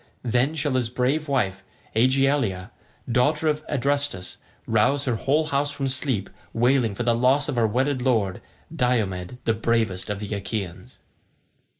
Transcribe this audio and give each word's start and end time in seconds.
Then 0.23 0.55
shall 0.55 0.73
his 0.73 0.89
brave 0.89 1.27
wife 1.27 1.61
Aegialeia, 1.95 2.71
daughter 3.07 3.47
of 3.47 3.63
Adrestus, 3.67 4.37
rouse 4.65 5.05
her 5.05 5.13
whole 5.13 5.43
house 5.45 5.69
from 5.69 5.89
sleep, 5.89 6.27
wailing 6.53 6.95
for 6.95 7.03
the 7.03 7.13
loss 7.13 7.47
of 7.47 7.55
her 7.55 7.67
wedded 7.67 8.01
lord, 8.01 8.41
Diomed 8.75 9.37
the 9.45 9.53
bravest 9.53 10.09
of 10.09 10.19
the 10.19 10.33
Achaeans." 10.33 10.97